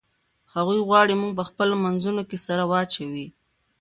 [0.53, 3.27] هغوی غواړي موږ په خپلو منځونو کې سره واچوي.